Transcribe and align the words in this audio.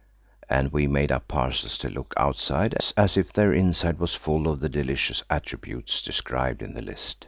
And 0.49 0.71
we 0.71 0.87
made 0.87 1.11
up 1.11 1.27
parcels 1.27 1.77
to 1.77 1.87
look 1.87 2.15
outside 2.17 2.75
as 2.97 3.17
if 3.17 3.31
their 3.31 3.53
inside 3.53 3.99
was 3.99 4.15
full 4.15 4.47
of 4.47 4.59
the 4.59 4.67
delicious 4.67 5.21
attributes 5.29 6.01
described 6.01 6.63
in 6.63 6.73
the 6.73 6.81
list. 6.81 7.19